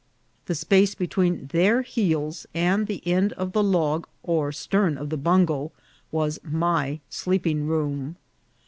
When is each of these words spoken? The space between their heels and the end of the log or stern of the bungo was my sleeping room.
The 0.47 0.55
space 0.55 0.95
between 0.95 1.45
their 1.53 1.83
heels 1.83 2.47
and 2.55 2.87
the 2.87 3.05
end 3.07 3.33
of 3.33 3.51
the 3.51 3.63
log 3.63 4.07
or 4.23 4.51
stern 4.51 4.97
of 4.97 5.11
the 5.11 5.15
bungo 5.17 5.71
was 6.11 6.39
my 6.43 7.01
sleeping 7.11 7.67
room. 7.67 8.15